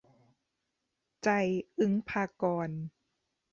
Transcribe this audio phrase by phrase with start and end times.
[1.23, 1.29] ใจ
[1.79, 2.81] อึ๊งภากรณ์